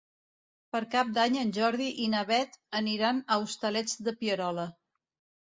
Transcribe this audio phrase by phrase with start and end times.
[0.75, 4.67] Per Cap d'Any en Jordi i na Beth aniran als Hostalets de Pierola.